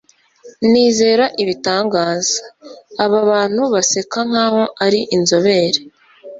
nizera 0.71 1.25
ibitangaza; 1.41 2.39
aba 3.03 3.19
bantu 3.29 3.61
baseka 3.73 4.19
nkaho 4.29 4.63
ari 4.85 4.99
inzobere 5.15 5.79